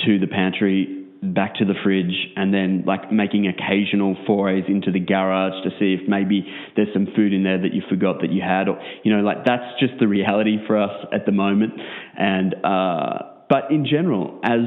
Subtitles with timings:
[0.06, 5.00] to the pantry back to the fridge and then like making occasional forays into the
[5.00, 8.42] garage to see if maybe there's some food in there that you forgot that you
[8.42, 11.74] had or you know like that's just the reality for us at the moment.
[12.18, 14.62] And uh, but in general as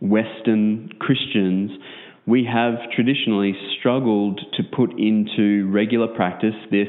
[0.00, 1.72] western christians
[2.26, 6.88] we have traditionally struggled to put into regular practice this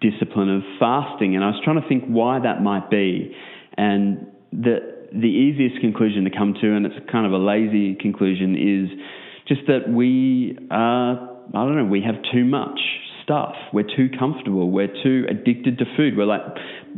[0.00, 1.34] discipline of fasting.
[1.34, 3.34] And i was trying to think why that might be.
[3.76, 8.54] And the the easiest conclusion to come to, and it's kind of a lazy conclusion,
[8.54, 8.98] is
[9.46, 11.14] just that we are,
[11.54, 12.78] I don't know, we have too much
[13.24, 13.54] stuff.
[13.72, 14.70] We're too comfortable.
[14.70, 16.16] We're too addicted to food.
[16.16, 16.40] We're like,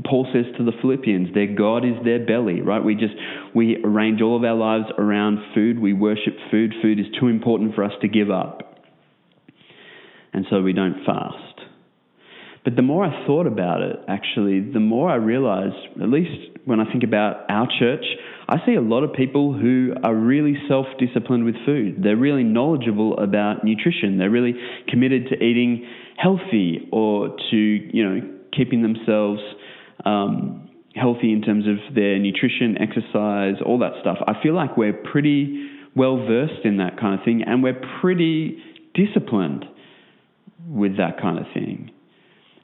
[0.04, 2.82] Paul says to the Philippians, their God is their belly, right?
[2.82, 3.14] We just,
[3.54, 5.80] we arrange all of our lives around food.
[5.80, 6.72] We worship food.
[6.80, 8.78] Food is too important for us to give up.
[10.32, 11.60] And so we don't fast.
[12.64, 16.80] But the more I thought about it, actually, the more I realized, at least when
[16.80, 18.04] I think about our church,
[18.48, 22.02] I see a lot of people who are really self disciplined with food.
[22.02, 24.18] They're really knowledgeable about nutrition.
[24.18, 24.54] They're really
[24.88, 28.20] committed to eating healthy or to, you know,
[28.52, 29.40] keeping themselves
[30.04, 34.18] um, healthy in terms of their nutrition, exercise, all that stuff.
[34.26, 38.58] I feel like we're pretty well versed in that kind of thing and we're pretty
[38.94, 39.64] disciplined
[40.68, 41.90] with that kind of thing.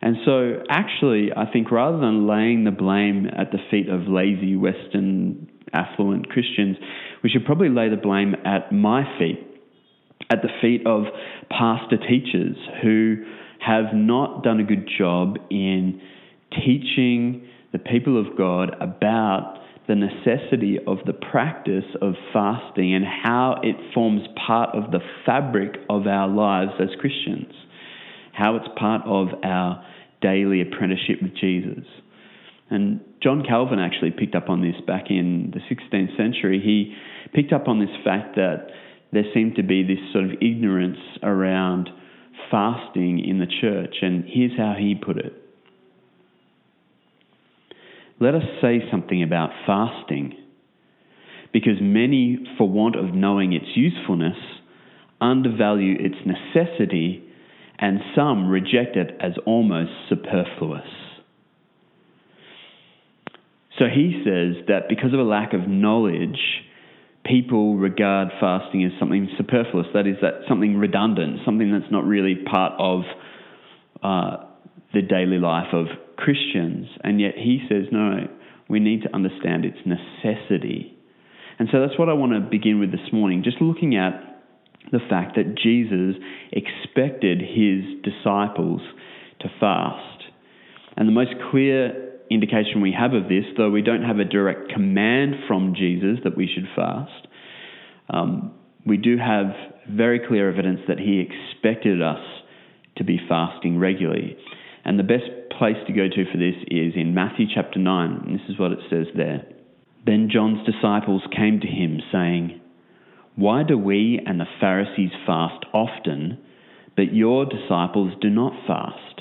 [0.06, 4.54] And so, actually, I think rather than laying the blame at the feet of lazy
[4.54, 6.76] Western affluent Christians,
[7.24, 9.44] we should probably lay the blame at my feet,
[10.30, 11.06] at the feet of
[11.50, 13.24] pastor teachers who
[13.58, 16.00] have not done a good job in
[16.52, 23.56] teaching the people of God about the necessity of the practice of fasting and how
[23.64, 27.52] it forms part of the fabric of our lives as Christians,
[28.32, 29.84] how it's part of our
[30.20, 31.84] daily apprenticeship with Jesus.
[32.70, 36.60] And John Calvin actually picked up on this back in the 16th century.
[36.62, 36.94] He
[37.32, 38.68] picked up on this fact that
[39.12, 41.88] there seemed to be this sort of ignorance around
[42.50, 43.96] fasting in the church.
[44.02, 45.32] And here's how he put it
[48.20, 50.34] Let us say something about fasting,
[51.52, 54.36] because many, for want of knowing its usefulness,
[55.20, 57.25] undervalue its necessity
[57.78, 60.88] and some reject it as almost superfluous.
[63.78, 66.38] So he says that because of a lack of knowledge,
[67.24, 69.86] people regard fasting as something superfluous.
[69.92, 73.02] That is, that something redundant, something that's not really part of
[74.02, 74.44] uh,
[74.94, 76.86] the daily life of Christians.
[77.04, 78.28] And yet he says, no,
[78.68, 80.96] we need to understand its necessity.
[81.58, 84.35] And so that's what I want to begin with this morning, just looking at
[84.92, 86.20] the fact that Jesus
[86.52, 88.80] expected his disciples
[89.40, 90.24] to fast.
[90.96, 94.70] And the most clear indication we have of this, though we don't have a direct
[94.72, 97.26] command from Jesus that we should fast,
[98.10, 98.54] um,
[98.84, 99.46] we do have
[99.88, 102.20] very clear evidence that he expected us
[102.96, 104.36] to be fasting regularly.
[104.84, 105.28] And the best
[105.58, 108.22] place to go to for this is in Matthew chapter 9.
[108.26, 109.44] And this is what it says there.
[110.06, 112.60] Then John's disciples came to him, saying,
[113.36, 116.38] why do we and the Pharisees fast often,
[116.96, 119.20] but your disciples do not fast?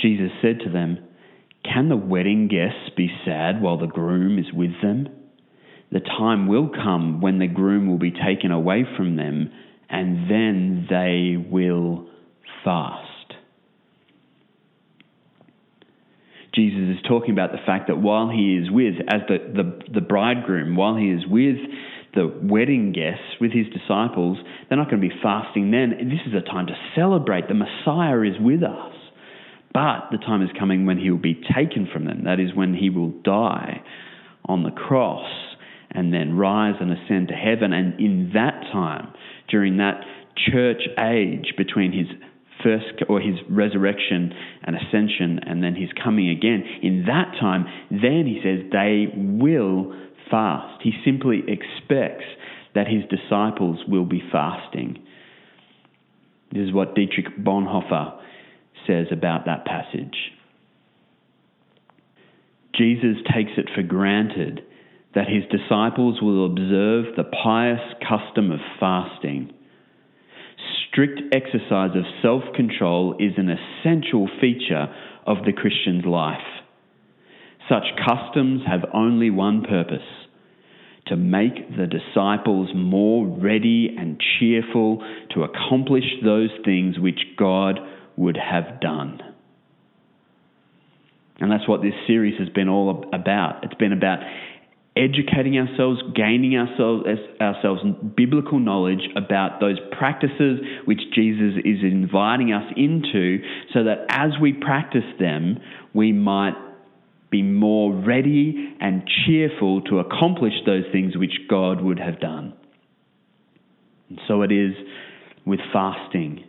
[0.00, 0.98] Jesus said to them,
[1.64, 5.08] Can the wedding guests be sad while the groom is with them?
[5.90, 9.50] The time will come when the groom will be taken away from them,
[9.88, 12.08] and then they will
[12.64, 13.02] fast.
[16.54, 20.00] Jesus is talking about the fact that while he is with, as the, the, the
[20.00, 21.56] bridegroom, while he is with
[22.16, 25.90] the wedding guests, with his disciples, they're not going to be fasting then.
[26.08, 27.46] This is a time to celebrate.
[27.46, 28.94] The Messiah is with us.
[29.72, 32.24] But the time is coming when he will be taken from them.
[32.24, 33.82] That is when he will die
[34.46, 35.30] on the cross
[35.90, 37.74] and then rise and ascend to heaven.
[37.74, 39.12] And in that time,
[39.50, 40.00] during that
[40.50, 42.06] church age between his
[42.64, 48.24] first or his resurrection and ascension and then his coming again, in that time, then
[48.24, 49.92] he says they will
[50.30, 50.82] fast.
[50.82, 52.24] He simply expects
[52.74, 54.98] that his disciples will be fasting.
[56.52, 58.20] This is what Dietrich Bonhoeffer
[58.86, 60.16] says about that passage.
[62.74, 64.60] Jesus takes it for granted
[65.14, 69.50] that his disciples will observe the pious custom of fasting.
[70.88, 74.94] Strict exercise of self control is an essential feature
[75.26, 76.36] of the Christian's life.
[77.68, 80.06] Such customs have only one purpose
[81.06, 85.02] to make the disciples more ready and cheerful
[85.34, 87.78] to accomplish those things which God
[88.16, 89.20] would have done.
[91.38, 93.62] And that's what this series has been all about.
[93.62, 94.20] It's been about
[94.96, 97.04] educating ourselves, gaining ourselves,
[97.40, 97.82] ourselves
[98.16, 103.38] biblical knowledge about those practices which Jesus is inviting us into
[103.74, 105.58] so that as we practice them,
[105.92, 106.54] we might
[107.30, 112.54] be more ready and cheerful to accomplish those things which God would have done.
[114.08, 114.74] And so it is
[115.44, 116.44] with fasting.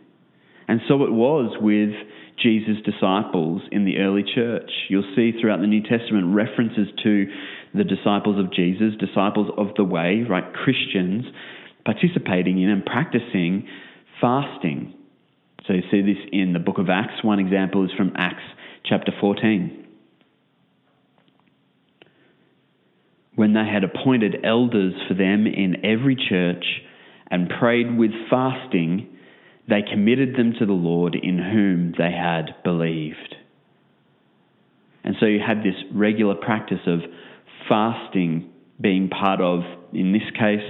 [0.68, 1.90] And so it was with
[2.40, 4.70] Jesus' disciples in the early church.
[4.88, 7.26] You'll see throughout the New Testament references to
[7.74, 10.44] the disciples of Jesus, disciples of the way, right?
[10.52, 11.24] Christians
[11.84, 13.66] participating in and practicing
[14.20, 14.94] fasting.
[15.66, 17.24] So you see this in the book of Acts.
[17.24, 18.42] One example is from Acts
[18.84, 19.87] chapter 14.
[23.38, 26.64] When they had appointed elders for them in every church
[27.30, 29.06] and prayed with fasting,
[29.68, 33.36] they committed them to the Lord in whom they had believed.
[35.04, 36.98] And so you had this regular practice of
[37.68, 38.50] fasting
[38.80, 39.60] being part of,
[39.92, 40.68] in this case,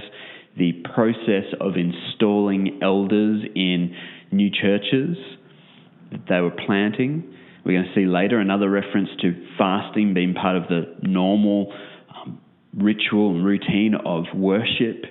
[0.55, 3.95] the process of installing elders in
[4.31, 5.17] new churches
[6.11, 7.33] that they were planting.
[7.65, 11.73] We're going to see later another reference to fasting being part of the normal
[12.75, 15.05] ritual and routine of worship.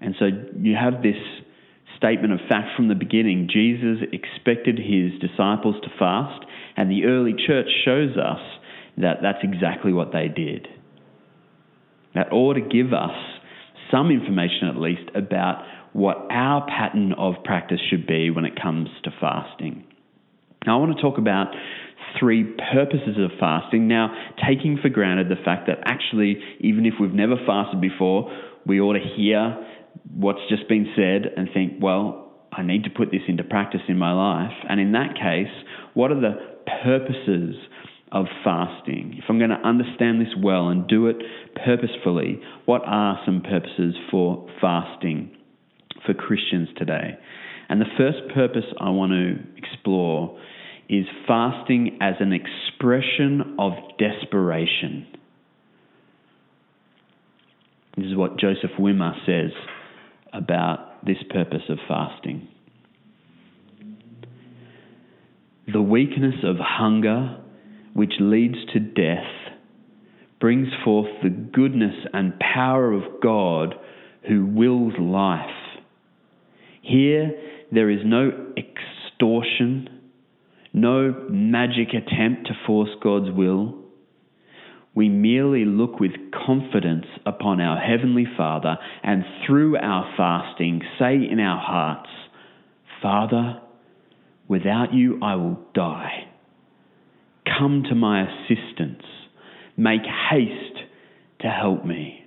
[0.00, 0.26] And so
[0.58, 1.16] you have this
[1.96, 3.48] statement of fact from the beginning.
[3.52, 6.44] Jesus expected his disciples to fast,
[6.76, 8.40] and the early church shows us
[8.98, 10.66] that that's exactly what they did.
[12.14, 13.16] That ought to give us
[13.90, 18.88] some information, at least, about what our pattern of practice should be when it comes
[19.04, 19.84] to fasting.
[20.66, 21.48] Now, I want to talk about
[22.18, 23.88] three purposes of fasting.
[23.88, 24.14] Now,
[24.46, 28.30] taking for granted the fact that actually, even if we've never fasted before,
[28.66, 29.56] we ought to hear
[30.14, 33.98] what's just been said and think, well, I need to put this into practice in
[33.98, 34.52] my life.
[34.68, 35.52] And in that case,
[35.94, 36.36] what are the
[36.84, 37.56] purposes
[38.12, 39.14] of fasting?
[39.18, 41.16] If I'm going to understand this well and do it
[41.64, 45.34] purposefully, what are some purposes for fasting
[46.04, 47.18] for Christians today?
[47.68, 50.38] And the first purpose I want to explore
[50.92, 55.06] is fasting as an expression of desperation.
[57.96, 59.52] This is what Joseph Wimmer says
[60.34, 62.46] about this purpose of fasting.
[65.72, 67.38] The weakness of hunger,
[67.94, 69.24] which leads to death,
[70.40, 73.76] brings forth the goodness and power of God
[74.28, 75.48] who wills life.
[76.82, 77.30] Here,
[77.72, 79.91] there is no extortion,
[80.72, 83.82] no magic attempt to force God's will
[84.94, 86.12] we merely look with
[86.46, 92.10] confidence upon our Heavenly Father and through our fasting say in our hearts,
[93.00, 93.60] Father,
[94.48, 96.28] without you I will die.
[97.46, 99.02] Come to my assistance.
[99.76, 100.78] Make haste
[101.40, 102.21] to help me.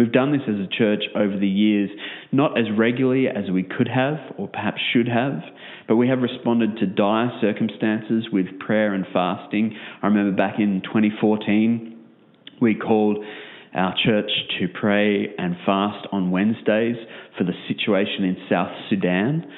[0.00, 1.90] We've done this as a church over the years,
[2.32, 5.42] not as regularly as we could have or perhaps should have,
[5.86, 9.76] but we have responded to dire circumstances with prayer and fasting.
[10.02, 11.98] I remember back in 2014,
[12.62, 13.22] we called
[13.74, 16.96] our church to pray and fast on Wednesdays
[17.36, 19.52] for the situation in South Sudan.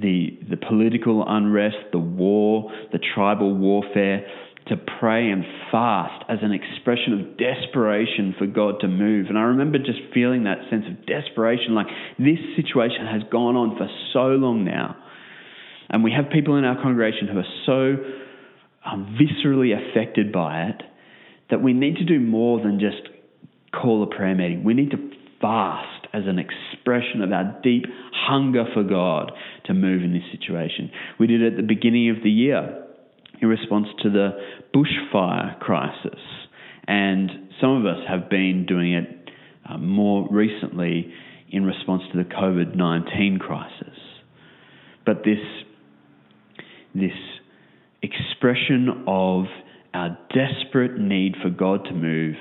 [0.00, 4.24] The, the political unrest, the war, the tribal warfare
[4.68, 9.26] to pray and fast as an expression of desperation for God to move.
[9.28, 11.86] And I remember just feeling that sense of desperation like
[12.18, 14.96] this situation has gone on for so long now.
[15.88, 17.96] And we have people in our congregation who are so
[18.86, 20.82] um, viscerally affected by it
[21.50, 23.08] that we need to do more than just
[23.72, 24.62] call a prayer meeting.
[24.62, 29.32] We need to fast as an expression of our deep hunger for God
[29.66, 30.90] to move in this situation.
[31.18, 32.86] We did it at the beginning of the year
[33.40, 34.30] in response to the
[34.74, 36.20] bushfire crisis.
[36.86, 37.30] And
[37.60, 39.30] some of us have been doing it
[39.68, 41.12] uh, more recently
[41.50, 43.98] in response to the COVID 19 crisis.
[45.04, 45.38] But this,
[46.94, 47.12] this
[48.02, 49.44] expression of
[49.92, 52.36] our desperate need for God to move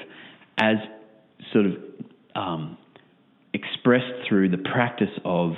[0.57, 0.75] as
[1.51, 1.73] sort of
[2.35, 2.77] um,
[3.53, 5.53] expressed through the practice of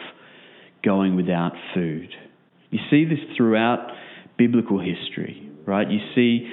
[0.84, 2.10] going without food.
[2.70, 3.92] You see this throughout
[4.42, 5.88] biblical history, right?
[5.90, 6.50] You see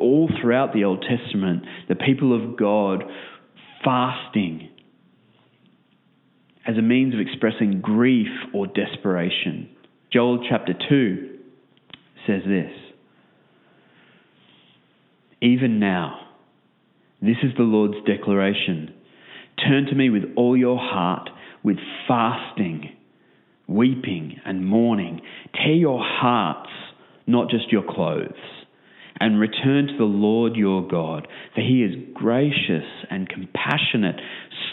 [0.00, 3.04] all throughout the Old Testament the people of God
[3.84, 4.70] fasting
[6.66, 9.68] as a means of expressing grief or desperation.
[10.12, 11.38] Joel chapter 2
[12.26, 12.72] says this
[15.40, 16.18] Even now,
[17.22, 18.92] this is the Lord's declaration
[19.56, 21.30] turn to me with all your heart,
[21.62, 21.76] with
[22.08, 22.90] fasting,
[23.68, 25.20] weeping, and mourning.
[25.54, 26.70] Tear your hearts
[27.26, 28.32] not just your clothes.
[29.20, 34.16] And return to the Lord your God, for he is gracious and compassionate,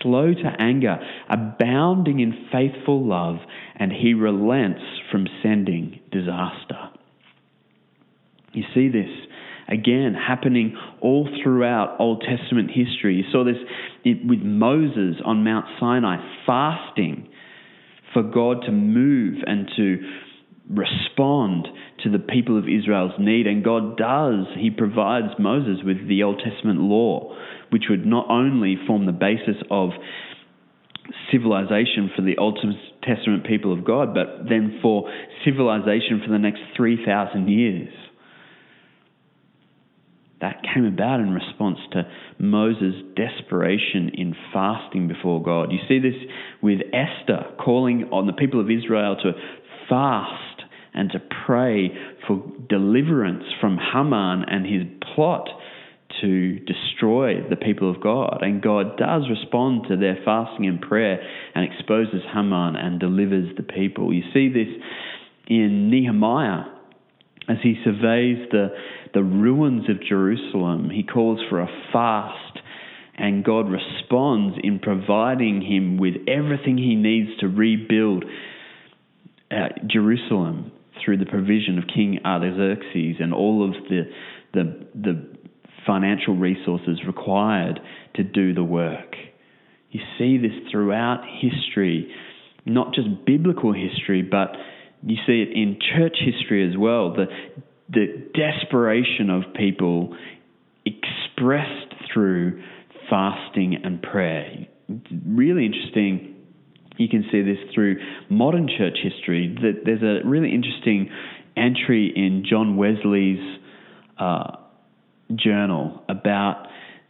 [0.01, 0.97] slow to anger,
[1.29, 3.35] abounding in faithful love,
[3.75, 4.81] and he relents
[5.11, 6.89] from sending disaster.
[8.51, 9.09] You see this
[9.67, 13.15] again happening all throughout Old Testament history.
[13.15, 13.57] You saw this
[14.03, 17.29] with Moses on Mount Sinai, fasting
[18.13, 19.97] for God to move and to
[20.73, 21.67] respond
[22.03, 23.47] to the people of Israel's need.
[23.47, 24.45] And God does.
[24.57, 27.35] He provides Moses with the Old Testament law,
[27.69, 29.89] which would not only form the basis of
[31.31, 32.59] civilization for the Old
[33.03, 35.09] Testament people of God, but then for
[35.43, 37.93] civilization for the next 3,000 years.
[40.39, 42.03] That came about in response to
[42.39, 45.71] Moses' desperation in fasting before God.
[45.71, 46.19] You see this
[46.63, 49.33] with Esther calling on the people of Israel to
[49.87, 50.50] fast
[50.93, 51.89] and to pray
[52.27, 54.83] for deliverance from Haman and his
[55.15, 55.47] plot
[56.21, 58.39] to destroy the people of God.
[58.41, 61.21] And God does respond to their fasting and prayer
[61.55, 64.13] and exposes Haman and delivers the people.
[64.13, 64.67] You see this
[65.47, 66.65] in Nehemiah
[67.47, 68.69] as he surveys the,
[69.13, 70.89] the ruins of Jerusalem.
[70.89, 72.59] He calls for a fast.
[73.15, 78.25] And God responds in providing him with everything he needs to rebuild
[79.51, 80.71] uh, Jerusalem
[81.03, 84.03] through the provision of King Artaxerxes and all of the,
[84.53, 85.27] the, the
[85.85, 87.79] financial resources required
[88.15, 89.15] to do the work.
[89.91, 92.13] You see this throughout history,
[92.65, 94.55] not just biblical history, but
[95.03, 97.13] you see it in church history as well.
[97.13, 97.25] The,
[97.89, 100.15] the desperation of people
[100.85, 102.61] expressed through
[103.09, 104.67] fasting and prayer.
[105.25, 106.30] Really interesting
[106.97, 107.97] you can see this through
[108.29, 109.55] modern church history.
[109.61, 111.09] That there's a really interesting
[111.55, 113.59] entry in John Wesley's
[114.17, 114.57] uh,
[115.35, 116.67] journal about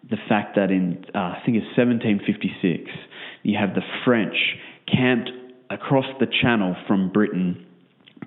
[0.09, 2.89] the fact that in uh, I think it's 1756
[3.43, 4.35] you have the French
[4.87, 5.29] camped
[5.69, 7.65] across the Channel from Britain,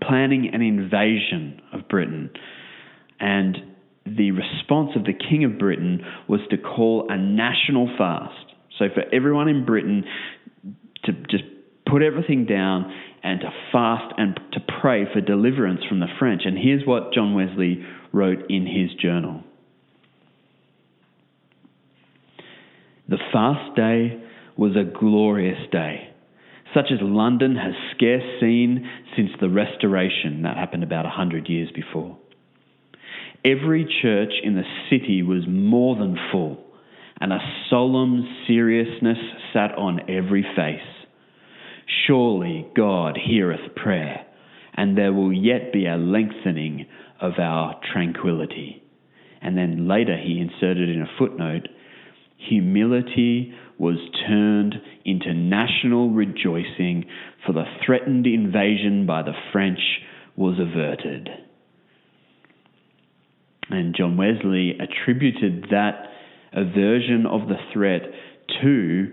[0.02, 2.30] planning an invasion of Britain,
[3.20, 3.58] and
[4.06, 8.52] the response of the King of Britain was to call a national fast.
[8.78, 10.04] So for everyone in Britain
[11.04, 11.44] to just
[11.86, 12.92] put everything down
[13.22, 16.42] and to fast and to pray for deliverance from the French.
[16.44, 19.42] And here's what John Wesley wrote in his journal
[23.08, 24.22] The fast day
[24.56, 26.08] was a glorious day,
[26.72, 30.42] such as London has scarce seen since the Restoration.
[30.42, 32.16] That happened about a hundred years before.
[33.44, 36.63] Every church in the city was more than full,
[37.24, 37.38] and a
[37.70, 39.16] solemn seriousness
[39.54, 41.06] sat on every face.
[42.06, 44.26] Surely God heareth prayer,
[44.74, 46.84] and there will yet be a lengthening
[47.22, 48.82] of our tranquility.
[49.40, 51.66] And then later he inserted in a footnote
[52.36, 53.96] humility was
[54.28, 54.74] turned
[55.06, 57.06] into national rejoicing,
[57.46, 59.80] for the threatened invasion by the French
[60.36, 61.30] was averted.
[63.70, 66.10] And John Wesley attributed that
[66.54, 68.02] aversion of the threat
[68.62, 69.12] to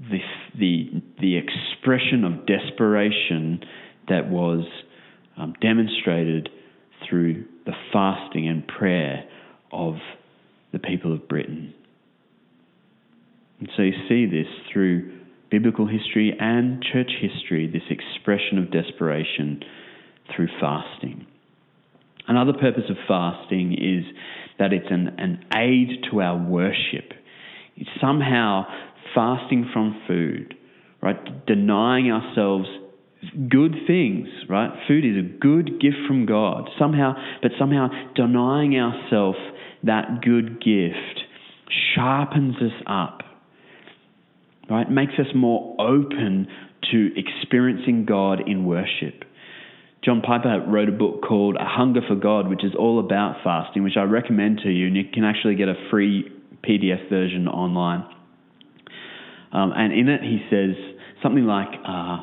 [0.00, 0.18] the,
[0.58, 3.60] the, the expression of desperation
[4.08, 4.64] that was
[5.36, 6.48] um, demonstrated
[7.08, 9.24] through the fasting and prayer
[9.72, 9.94] of
[10.72, 11.74] the people of Britain.
[13.60, 19.62] And so you see this through biblical history and church history, this expression of desperation
[20.34, 21.26] through fasting.
[22.26, 24.04] Another purpose of fasting is
[24.58, 27.12] that it's an, an aid to our worship.
[27.76, 28.64] It's somehow
[29.14, 30.54] fasting from food,
[31.02, 31.46] right?
[31.46, 32.68] Denying ourselves
[33.48, 34.70] good things, right?
[34.86, 36.68] Food is a good gift from God.
[36.78, 39.38] Somehow, but somehow denying ourselves
[39.82, 41.20] that good gift
[41.94, 43.22] sharpens us up,
[44.70, 44.90] right?
[44.90, 46.46] Makes us more open
[46.92, 49.24] to experiencing God in worship.
[50.04, 53.82] John Piper wrote a book called A Hunger for God, which is all about fasting,
[53.82, 56.30] which I recommend to you, and you can actually get a free
[56.62, 58.04] PDF version online.
[59.52, 60.76] Um, and in it, he says
[61.22, 62.18] something like, uh,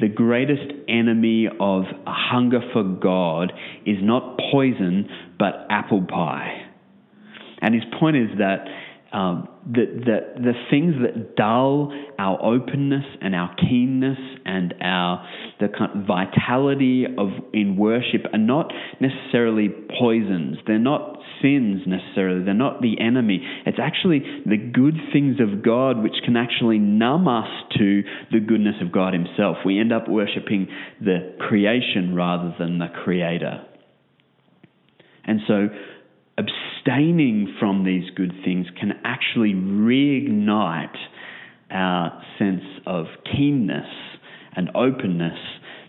[0.00, 3.52] the greatest enemy of a hunger for God
[3.86, 5.08] is not poison,
[5.38, 6.66] but apple pie.
[7.60, 8.64] And his point is that
[9.12, 15.26] um, the, the, the things that dull our openness and our keenness and our
[15.58, 20.58] the kind of vitality of in worship are not necessarily poisons.
[20.66, 22.44] They're not sins necessarily.
[22.44, 23.40] They're not the enemy.
[23.66, 27.48] It's actually the good things of God which can actually numb us
[27.78, 29.58] to the goodness of God Himself.
[29.64, 30.68] We end up worshiping
[31.00, 33.64] the creation rather than the Creator.
[35.24, 35.68] And so
[36.38, 40.96] abstaining from these good things can actually reignite
[41.70, 43.86] our sense of keenness
[44.56, 45.38] and openness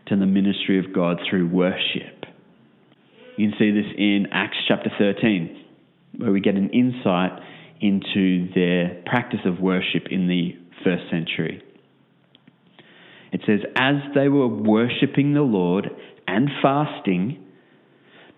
[0.07, 2.25] to the ministry of God through worship.
[3.37, 5.65] You can see this in Acts chapter 13,
[6.17, 7.31] where we get an insight
[7.79, 11.63] into their practice of worship in the first century.
[13.31, 15.89] It says, As they were worshipping the Lord
[16.27, 17.43] and fasting,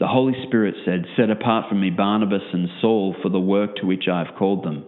[0.04, 3.86] the Holy Spirit said, Set apart from me Barnabas and Saul for the work to
[3.86, 4.84] which I have called them.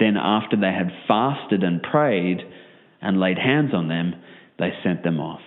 [0.00, 2.38] Then, after they had fasted and prayed
[3.02, 4.14] and laid hands on them,
[4.58, 5.42] they sent them off.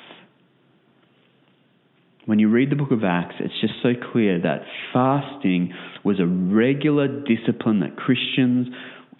[2.27, 4.61] When you read the book of Acts, it's just so clear that
[4.93, 5.73] fasting
[6.05, 8.67] was a regular discipline that Christians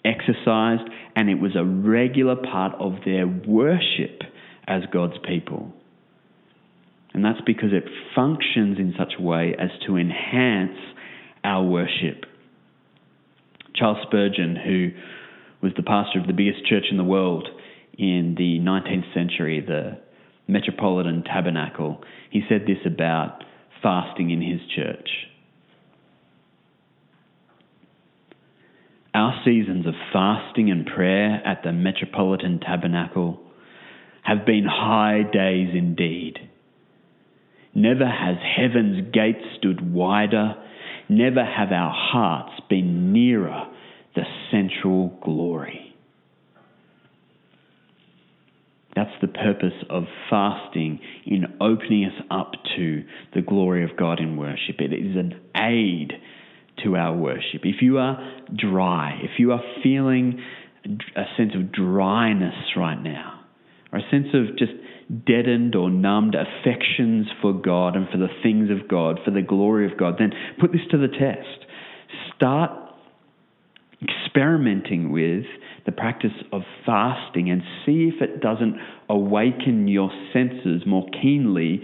[0.04, 4.22] exercised, and it was a regular part of their worship
[4.68, 5.72] as God's people.
[7.12, 10.78] And that's because it functions in such a way as to enhance
[11.42, 12.24] our worship.
[13.74, 14.90] Charles Spurgeon, who
[15.62, 17.48] was the pastor of the biggest church in the world
[17.98, 19.98] in the 19th century, the
[20.46, 23.44] Metropolitan Tabernacle, he said this about
[23.82, 25.08] fasting in his church.
[29.12, 33.40] Our seasons of fasting and prayer at the Metropolitan Tabernacle
[34.22, 36.38] have been high days indeed.
[37.74, 40.54] Never has heaven's gate stood wider,
[41.08, 43.66] never have our hearts been nearer
[44.14, 45.94] the central glory.
[48.96, 53.04] That's the purpose of fasting in opening us up to
[53.34, 54.80] the glory of God in worship.
[54.80, 56.12] It is an aid
[56.84, 57.62] to our worship.
[57.62, 58.18] If you are
[58.54, 60.42] dry, if you are feeling
[60.84, 63.40] a sense of dryness right now,
[63.92, 64.72] or a sense of just
[65.26, 69.90] deadened or numbed affections for God and for the things of God, for the glory
[69.90, 71.66] of God, then put this to the test.
[72.36, 72.70] Start
[74.02, 75.44] experimenting with
[75.84, 78.76] the practice of fasting and see if it doesn't
[79.08, 81.82] awaken your senses more keenly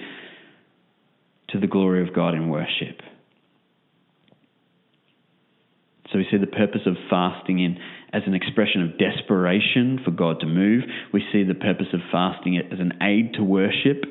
[1.48, 3.00] to the glory of God in worship.
[6.12, 7.78] So we see the purpose of fasting in
[8.16, 10.84] as an expression of desperation for God to move.
[11.12, 14.04] We see the purpose of fasting as an aid to worship.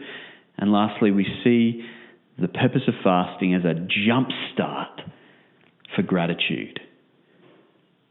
[0.57, 1.83] And lastly, we see
[2.39, 5.01] the purpose of fasting as a jump start
[5.95, 6.79] for gratitude.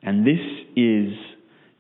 [0.03, 0.41] And this
[0.75, 1.15] is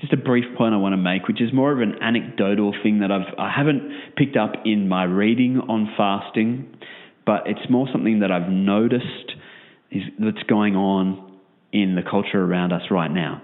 [0.00, 3.00] just a brief point I want to make, which is more of an anecdotal thing
[3.00, 6.77] that I've, I haven't picked up in my reading on fasting,
[7.27, 9.33] but it's more something that I've noticed
[9.90, 11.40] is, that's going on
[11.72, 13.42] in the culture around us right now.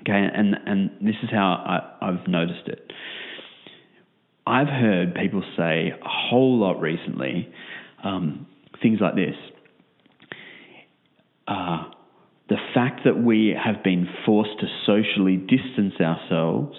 [0.00, 1.62] Okay, and, and this is how
[2.00, 2.92] I, I've noticed it.
[4.46, 7.52] I've heard people say a whole lot recently
[8.02, 8.46] um,
[8.82, 9.34] things like this.
[11.46, 11.84] Uh,
[12.48, 16.76] the fact that we have been forced to socially distance ourselves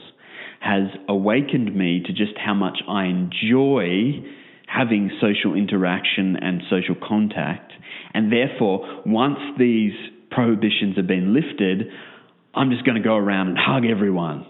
[0.60, 4.24] has awakened me to just how much I enjoy
[4.68, 7.72] having social interaction and social contact.
[8.14, 9.94] And therefore, once these
[10.32, 11.88] prohibitions have been lifted,
[12.60, 14.46] I'm just going to go around and hug everyone.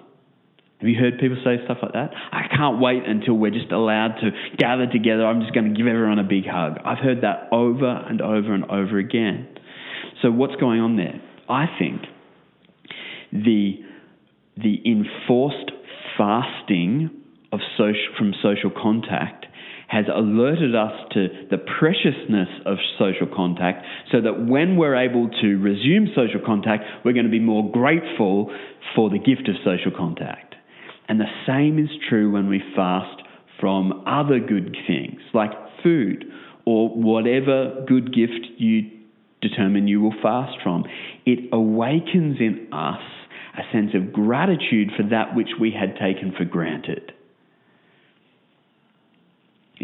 [0.79, 2.09] Have you heard people say stuff like that?
[2.31, 5.27] I can't wait until we're just allowed to gather together.
[5.27, 6.79] I'm just going to give everyone a big hug.
[6.83, 9.47] I've heard that over and over and over again.
[10.23, 11.21] So, what's going on there?
[11.47, 12.01] I think
[13.31, 13.75] the,
[14.57, 15.71] the enforced
[16.17, 17.11] fasting
[17.51, 19.38] of social, from social contact
[19.89, 25.57] has alerted us to the preciousness of social contact so that when we're able to
[25.57, 28.53] resume social contact, we're going to be more grateful
[28.95, 30.55] for the gift of social contact.
[31.07, 33.23] And the same is true when we fast
[33.59, 36.23] from other good things like food
[36.65, 38.91] or whatever good gift you
[39.41, 40.85] determine you will fast from.
[41.25, 43.01] It awakens in us
[43.57, 47.11] a sense of gratitude for that which we had taken for granted.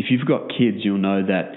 [0.05, 1.53] If you've got kids, you'll know that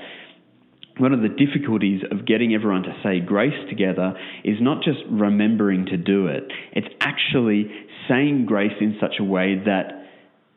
[0.96, 5.84] one of the difficulties of getting everyone to say grace together is not just remembering
[5.86, 7.70] to do it, it's actually
[8.08, 10.06] saying grace in such a way that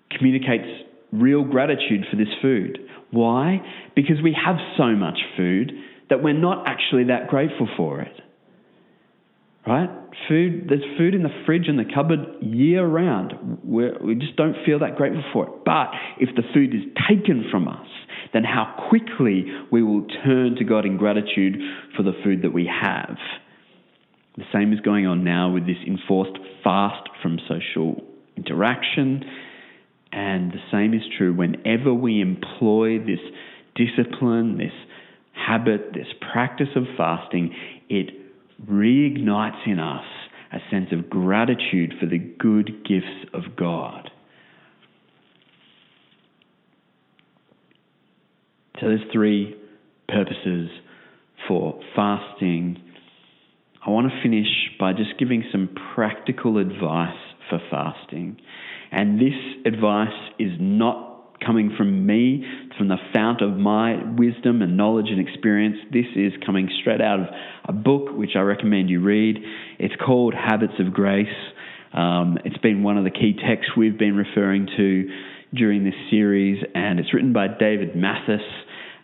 [0.10, 0.67] communicates
[1.12, 2.80] real gratitude for this food.
[3.12, 3.60] Why?
[3.93, 5.73] Because we have so much food
[6.10, 8.21] that we're not actually that grateful for it.
[9.65, 9.89] Right?
[10.28, 13.34] Food, there's food in the fridge and the cupboard year round.
[13.63, 15.52] We're, we just don't feel that grateful for it.
[15.65, 17.88] But if the food is taken from us,
[18.34, 21.58] then how quickly we will turn to God in gratitude
[21.95, 23.17] for the food that we have.
[24.38, 28.02] The same is going on now with this enforced fast from social
[28.38, 29.24] interaction.
[30.12, 33.19] And the same is true whenever we employ this
[33.76, 34.74] discipline, this
[35.34, 37.54] habit, this practice of fasting,
[37.89, 38.20] it
[38.69, 40.06] reignites in us
[40.52, 44.10] a sense of gratitude for the good gifts of God.
[48.80, 49.56] So there's three
[50.08, 50.69] purposes
[51.47, 52.82] for fasting.
[53.86, 54.47] I want to finish
[54.80, 57.17] by just giving some practical advice
[57.50, 58.38] for fasting.
[58.91, 59.34] And this
[59.65, 61.11] advice is not
[61.45, 62.45] coming from me,
[62.77, 65.77] from the fount of my wisdom and knowledge and experience.
[65.91, 67.25] This is coming straight out of
[67.67, 69.38] a book which I recommend you read.
[69.80, 71.27] It's called Habits of Grace.
[71.93, 75.10] Um, it's been one of the key texts we've been referring to
[75.54, 78.41] during this series, and it's written by David Mathis.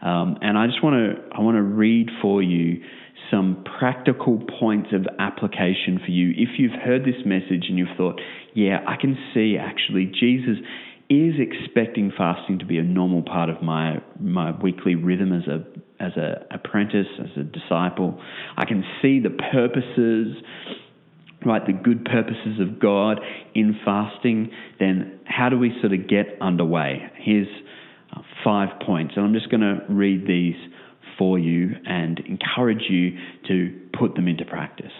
[0.02, 2.84] Um, and I just want to I want to read for you
[3.32, 6.32] some practical points of application for you.
[6.38, 8.22] If you've heard this message and you've thought,
[8.54, 10.58] yeah, I can see actually Jesus
[11.10, 15.64] is expecting fasting to be a normal part of my my weekly rhythm as a
[16.04, 18.22] as a apprentice, as a disciple.
[18.56, 20.36] I can see the purposes,
[21.46, 23.20] right, the good purposes of God
[23.56, 24.52] in fasting.
[24.80, 27.10] Then how do we sort of get underway?
[27.16, 27.48] Here's
[28.16, 30.56] uh, five points, and I'm just going to read these
[31.18, 33.18] for you and encourage you
[33.48, 34.92] to put them into practice.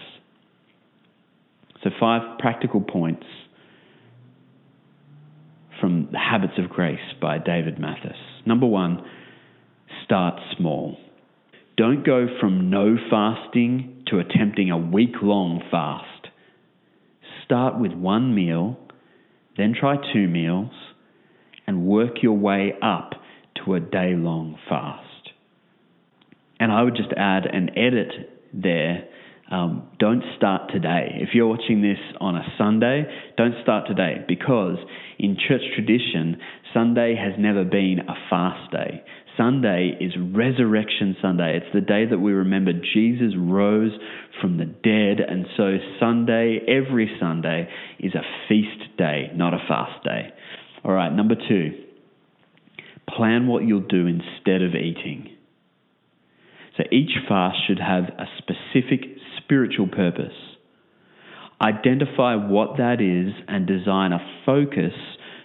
[1.84, 3.24] So, five practical points
[5.80, 8.16] from The Habits of Grace by David Mathis.
[8.46, 9.02] Number one,
[10.04, 10.96] start small.
[11.76, 16.28] Don't go from no fasting to attempting a week long fast.
[17.44, 18.76] Start with one meal,
[19.56, 20.72] then try two meals,
[21.66, 23.12] and work your way up
[23.64, 25.04] to a day long fast.
[26.58, 28.12] And I would just add an edit
[28.52, 29.08] there
[29.50, 31.16] um, don't start today.
[31.16, 33.04] If you're watching this on a Sunday,
[33.36, 34.76] don't start today because
[35.18, 36.36] in church tradition,
[36.74, 39.02] Sunday has never been a fast day.
[39.38, 41.56] Sunday is Resurrection Sunday.
[41.56, 43.92] It's the day that we remember Jesus rose
[44.40, 45.24] from the dead.
[45.26, 47.68] And so, Sunday, every Sunday,
[48.00, 50.30] is a feast day, not a fast day.
[50.84, 51.70] All right, number two,
[53.16, 55.30] plan what you'll do instead of eating.
[56.76, 59.17] So, each fast should have a specific
[59.48, 60.34] spiritual purpose.
[61.60, 64.92] Identify what that is and design a focus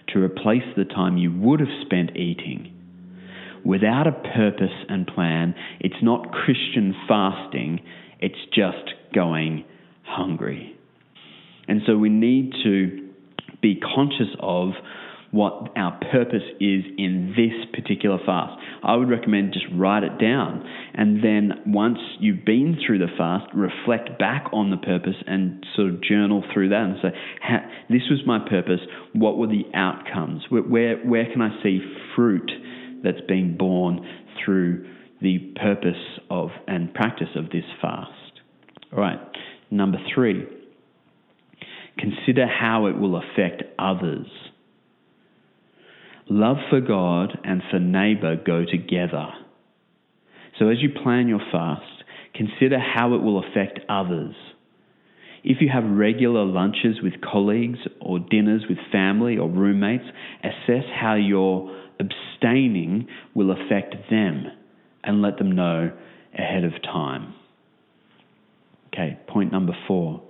[0.08, 2.70] to replace the time you would have spent eating.
[3.64, 7.80] Without a purpose and plan, it's not Christian fasting,
[8.20, 9.64] it's just going
[10.04, 10.76] hungry.
[11.66, 13.08] And so we need to
[13.62, 14.72] be conscious of
[15.30, 18.52] what our purpose is in this particular fast.
[18.84, 20.64] I would recommend just write it down.
[20.96, 25.92] And then once you've been through the fast, reflect back on the purpose and sort
[25.92, 27.08] of journal through that and say,
[27.90, 28.80] this was my purpose.
[29.12, 30.44] What were the outcomes?
[30.50, 31.80] Where, where, where can I see
[32.14, 32.48] fruit
[33.02, 34.06] that's been born
[34.44, 34.88] through
[35.20, 38.10] the purpose of and practice of this fast?
[38.92, 39.18] All right.
[39.72, 40.46] Number three,
[41.98, 44.26] consider how it will affect others.
[46.30, 49.26] Love for God and for neighbor go together.
[50.58, 54.34] So as you plan your fast, consider how it will affect others.
[55.42, 60.04] If you have regular lunches with colleagues or dinners with family or roommates,
[60.42, 64.46] assess how your abstaining will affect them
[65.02, 65.92] and let them know
[66.36, 67.34] ahead of time.
[68.88, 70.22] Okay, point number four.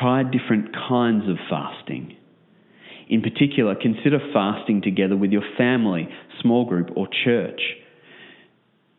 [0.00, 2.16] Try different kinds of fasting.
[3.08, 6.08] In particular, consider fasting together with your family,
[6.40, 7.60] small group, or church.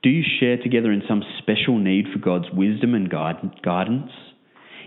[0.04, 4.12] Do you share together in some special need for God's wisdom and guidance?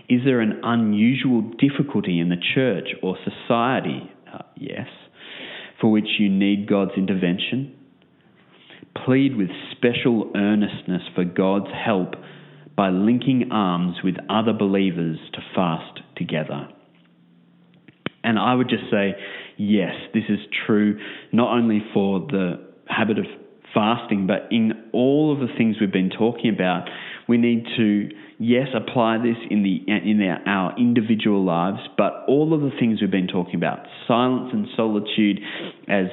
[0.09, 4.11] Is there an unusual difficulty in the church or society?
[4.31, 4.87] Uh, yes.
[5.79, 7.75] For which you need God's intervention?
[9.05, 12.15] Plead with special earnestness for God's help
[12.75, 16.67] by linking arms with other believers to fast together.
[18.23, 19.15] And I would just say,
[19.57, 20.99] yes, this is true
[21.31, 23.25] not only for the habit of
[23.75, 26.89] fasting, but in all of the things we've been talking about,
[27.27, 28.09] we need to
[28.39, 33.01] yes apply this in the in our, our individual lives, but all of the things
[33.01, 35.39] we've been talking about, silence and solitude,
[35.87, 36.07] as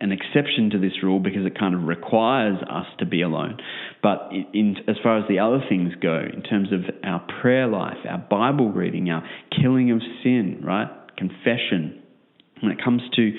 [0.00, 3.58] an exception to this rule because it kind of requires us to be alone.
[4.02, 7.98] But in, as far as the other things go, in terms of our prayer life,
[8.08, 9.22] our Bible reading, our
[9.60, 12.02] killing of sin, right, confession
[12.60, 13.32] when it comes to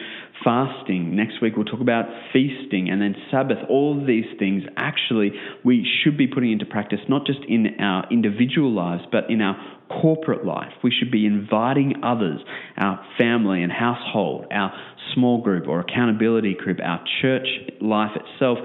[0.43, 3.57] fasting, next week we'll talk about feasting and then Sabbath.
[3.69, 5.31] All of these things actually
[5.63, 9.55] we should be putting into practice, not just in our individual lives, but in our
[10.01, 10.71] corporate life.
[10.83, 12.41] We should be inviting others,
[12.77, 14.73] our family and household, our
[15.13, 17.47] small group or accountability group, our church
[17.81, 18.57] life itself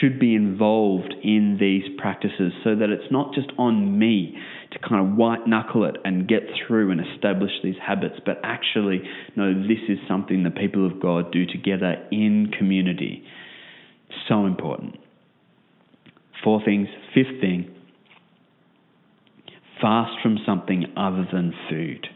[0.00, 4.36] should be involved in these practices so that it's not just on me
[4.72, 9.02] to kind of white knuckle it and get through and establish these habits, but actually,
[9.34, 13.24] no, this is something the people of God do together in community.
[14.28, 14.96] So important.
[16.44, 16.88] Four things.
[17.14, 17.74] Fifth thing
[19.80, 22.06] fast from something other than food.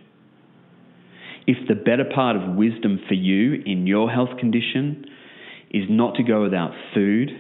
[1.46, 5.06] If the better part of wisdom for you in your health condition
[5.70, 7.30] is not to go without food,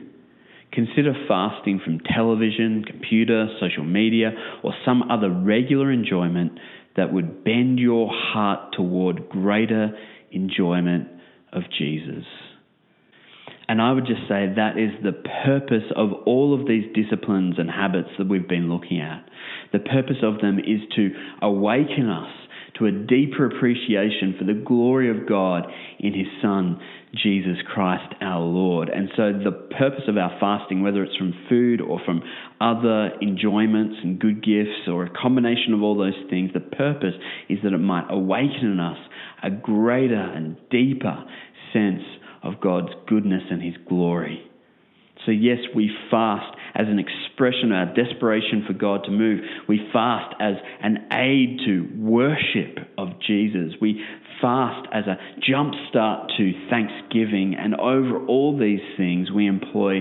[0.72, 4.30] Consider fasting from television, computer, social media,
[4.62, 6.52] or some other regular enjoyment
[6.96, 9.90] that would bend your heart toward greater
[10.30, 11.08] enjoyment
[11.52, 12.24] of Jesus.
[13.68, 15.12] And I would just say that is the
[15.44, 19.24] purpose of all of these disciplines and habits that we've been looking at.
[19.72, 22.30] The purpose of them is to awaken us
[22.78, 25.66] to a deeper appreciation for the glory of God
[25.98, 26.80] in His Son,
[27.14, 28.88] Jesus Christ our Lord.
[28.88, 32.22] And so, the purpose of our fasting, whether it's from food or from
[32.60, 37.14] other enjoyments and good gifts or a combination of all those things, the purpose
[37.48, 38.98] is that it might awaken in us
[39.42, 41.24] a greater and deeper
[41.72, 42.02] sense
[42.42, 44.51] of God's goodness and His glory.
[45.24, 49.40] So, yes, we fast as an expression of our desperation for God to move.
[49.68, 53.74] We fast as an aid to worship of Jesus.
[53.80, 54.02] We
[54.40, 57.54] fast as a jump start to thanksgiving.
[57.58, 60.00] And over all these things, we employ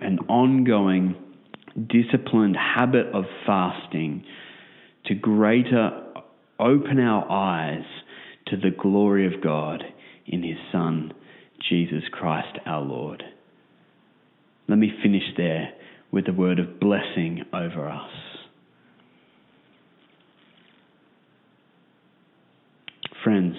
[0.00, 1.16] an ongoing,
[1.88, 4.24] disciplined habit of fasting
[5.06, 6.02] to greater
[6.58, 7.84] open our eyes
[8.46, 9.82] to the glory of God
[10.26, 11.12] in His Son,
[11.68, 13.22] Jesus Christ our Lord.
[14.68, 15.70] Let me finish there
[16.10, 18.10] with a word of blessing over us.
[23.22, 23.56] Friends,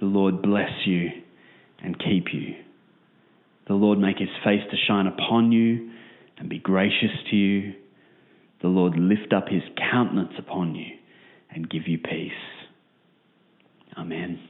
[0.00, 1.10] the Lord bless you
[1.82, 2.54] and keep you.
[3.68, 5.90] The Lord make his face to shine upon you
[6.38, 7.74] and be gracious to you.
[8.62, 10.86] The Lord lift up his countenance upon you
[11.50, 12.32] and give you peace.
[13.96, 14.40] Amen.